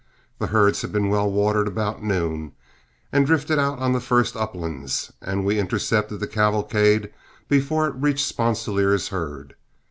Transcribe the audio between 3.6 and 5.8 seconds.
on the first uplands, and we